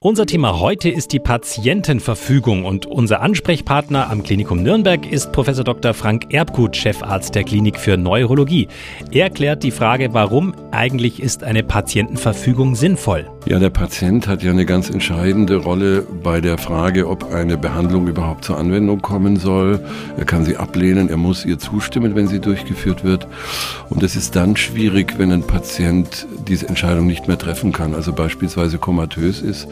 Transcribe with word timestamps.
Unser 0.00 0.26
Thema 0.26 0.60
heute 0.60 0.88
ist 0.88 1.12
die 1.12 1.18
Patientenverfügung 1.18 2.64
und 2.64 2.86
unser 2.86 3.20
Ansprechpartner 3.20 4.08
am 4.08 4.22
Klinikum 4.22 4.62
Nürnberg 4.62 5.10
ist 5.10 5.32
Professor 5.32 5.64
Dr. 5.64 5.92
Frank 5.92 6.32
Erbgut, 6.32 6.76
Chefarzt 6.76 7.34
der 7.34 7.42
Klinik 7.42 7.80
für 7.80 7.96
Neurologie. 7.96 8.68
Er 9.10 9.28
klärt 9.28 9.64
die 9.64 9.72
Frage, 9.72 10.14
warum 10.14 10.54
eigentlich 10.70 11.20
ist 11.20 11.42
eine 11.42 11.64
Patientenverfügung 11.64 12.76
sinnvoll. 12.76 13.28
Ja, 13.46 13.58
der 13.58 13.70
Patient 13.70 14.28
hat 14.28 14.44
ja 14.44 14.52
eine 14.52 14.66
ganz 14.66 14.88
entscheidende 14.88 15.56
Rolle 15.56 16.06
bei 16.22 16.40
der 16.40 16.58
Frage, 16.58 17.08
ob 17.08 17.32
eine 17.32 17.58
Behandlung 17.58 18.06
überhaupt 18.06 18.44
zur 18.44 18.56
Anwendung 18.56 19.02
kommen 19.02 19.34
soll. 19.34 19.80
Er 20.16 20.24
kann 20.24 20.44
sie 20.44 20.56
ablehnen, 20.56 21.08
er 21.08 21.16
muss 21.16 21.44
ihr 21.44 21.58
zustimmen, 21.58 22.14
wenn 22.14 22.28
sie 22.28 22.38
durchgeführt 22.38 23.02
wird. 23.02 23.26
Und 23.90 24.04
es 24.04 24.14
ist 24.14 24.36
dann 24.36 24.54
schwierig, 24.54 25.14
wenn 25.18 25.32
ein 25.32 25.42
Patient 25.42 26.28
diese 26.48 26.68
Entscheidung 26.68 27.06
nicht 27.06 27.28
mehr 27.28 27.38
treffen 27.38 27.72
kann, 27.72 27.94
also 27.94 28.12
beispielsweise 28.12 28.78
komatös 28.78 29.40
ist. 29.40 29.68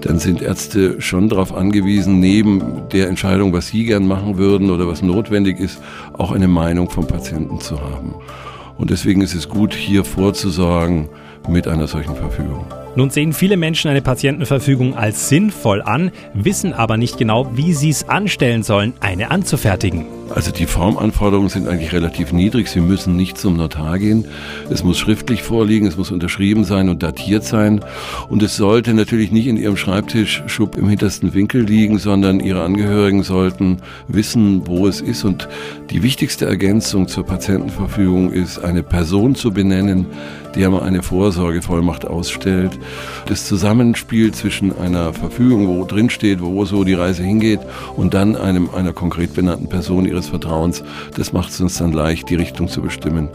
Dann 0.00 0.18
sind 0.18 0.42
Ärzte 0.42 1.00
schon 1.00 1.28
darauf 1.28 1.54
angewiesen, 1.54 2.20
neben 2.20 2.88
der 2.92 3.08
Entscheidung, 3.08 3.52
was 3.52 3.68
sie 3.68 3.84
gern 3.84 4.06
machen 4.06 4.38
würden 4.38 4.70
oder 4.70 4.86
was 4.86 5.02
notwendig 5.02 5.58
ist, 5.58 5.78
auch 6.12 6.32
eine 6.32 6.48
Meinung 6.48 6.90
vom 6.90 7.06
Patienten 7.06 7.60
zu 7.60 7.80
haben. 7.80 8.14
Und 8.78 8.90
deswegen 8.90 9.20
ist 9.20 9.34
es 9.34 9.48
gut, 9.48 9.74
hier 9.74 10.04
vorzusorgen 10.04 11.08
mit 11.48 11.68
einer 11.68 11.86
solchen 11.86 12.16
Verfügung. 12.16 12.64
Nun 12.96 13.10
sehen 13.10 13.32
viele 13.32 13.56
Menschen 13.56 13.90
eine 13.90 14.02
Patientenverfügung 14.02 14.96
als 14.96 15.28
sinnvoll 15.28 15.80
an, 15.80 16.10
wissen 16.34 16.72
aber 16.72 16.96
nicht 16.96 17.18
genau, 17.18 17.50
wie 17.54 17.72
sie 17.72 17.90
es 17.90 18.08
anstellen 18.08 18.62
sollen, 18.62 18.94
eine 19.00 19.30
anzufertigen. 19.30 20.06
Also 20.34 20.52
die 20.52 20.66
Formanforderungen 20.66 21.48
sind 21.48 21.66
eigentlich 21.66 21.92
relativ 21.92 22.32
niedrig. 22.32 22.68
Sie 22.68 22.80
müssen 22.80 23.16
nicht 23.16 23.36
zum 23.36 23.56
Notar 23.56 23.98
gehen. 23.98 24.26
Es 24.70 24.84
muss 24.84 24.96
schriftlich 24.96 25.42
vorliegen, 25.42 25.88
es 25.88 25.96
muss 25.96 26.12
unterschrieben 26.12 26.64
sein 26.64 26.88
und 26.88 27.02
datiert 27.02 27.42
sein. 27.42 27.80
Und 28.28 28.42
es 28.42 28.56
sollte 28.56 28.94
natürlich 28.94 29.32
nicht 29.32 29.48
in 29.48 29.56
Ihrem 29.56 29.76
Schreibtischschub 29.76 30.76
im 30.76 30.88
hintersten 30.88 31.34
Winkel 31.34 31.62
liegen, 31.62 31.98
sondern 31.98 32.38
Ihre 32.38 32.62
Angehörigen 32.62 33.24
sollten 33.24 33.78
wissen, 34.06 34.68
wo 34.68 34.86
es 34.86 35.00
ist. 35.00 35.24
Und 35.24 35.48
die 35.90 36.04
wichtigste 36.04 36.46
Ergänzung 36.46 37.08
zur 37.08 37.26
Patientenverfügung 37.26 38.32
ist, 38.32 38.60
eine 38.60 38.84
Person 38.84 39.34
zu 39.34 39.52
benennen, 39.52 40.06
die 40.54 40.64
einmal 40.64 40.82
eine 40.82 41.02
Vorsorgevollmacht 41.02 42.06
ausstellt. 42.06 42.78
Das 43.26 43.46
Zusammenspiel 43.46 44.32
zwischen 44.32 44.76
einer 44.78 45.12
Verfügung, 45.12 45.68
wo 45.68 45.84
drin 45.84 46.10
steht, 46.10 46.42
wo 46.42 46.64
so 46.64 46.84
die 46.84 46.94
Reise 46.94 47.22
hingeht, 47.22 47.60
und 47.96 48.14
dann 48.14 48.36
einem, 48.36 48.70
einer 48.74 48.92
konkret 48.92 49.34
benannten 49.34 49.68
Person 49.68 50.06
ihres 50.06 50.28
Vertrauens, 50.28 50.82
das 51.16 51.32
macht 51.32 51.50
es 51.50 51.60
uns 51.60 51.78
dann 51.78 51.92
leicht, 51.92 52.28
die 52.30 52.36
Richtung 52.36 52.68
zu 52.68 52.82
bestimmen, 52.82 53.28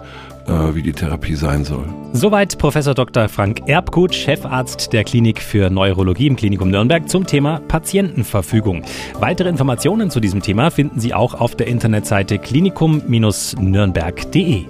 äh, 0.47 0.75
wie 0.75 0.81
die 0.81 0.93
Therapie 0.93 1.35
sein 1.35 1.65
soll. 1.65 1.85
Soweit 2.13 2.57
Professor 2.57 2.93
Dr. 2.93 3.27
Frank 3.29 3.63
Erbgut, 3.67 4.13
Chefarzt 4.13 4.91
der 4.93 5.03
Klinik 5.03 5.41
für 5.41 5.69
Neurologie 5.69 6.27
im 6.27 6.35
Klinikum 6.35 6.69
Nürnberg 6.69 7.09
zum 7.09 7.25
Thema 7.25 7.61
Patientenverfügung. 7.67 8.83
Weitere 9.19 9.49
Informationen 9.49 10.11
zu 10.11 10.19
diesem 10.19 10.41
Thema 10.41 10.71
finden 10.71 10.99
Sie 10.99 11.13
auch 11.13 11.33
auf 11.33 11.55
der 11.55 11.67
Internetseite 11.67 12.37
klinikum-nürnberg.de. 12.37 14.65